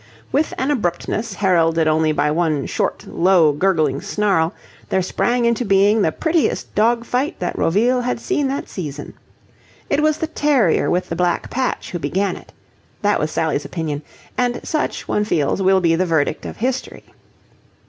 [0.31, 4.51] With an abruptness heralded only by one short, low gurgling snarl,
[4.89, 9.13] there sprang into being the prettiest dog fight that Roville had seen that season.
[9.91, 12.51] It was the terrier with the black patch who began it.
[13.03, 14.01] That was Sally's opinion:
[14.39, 17.03] and such, one feels, will be the verdict of history.